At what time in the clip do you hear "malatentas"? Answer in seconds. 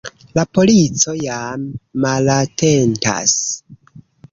2.07-3.39